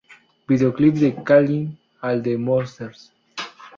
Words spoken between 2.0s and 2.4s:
All The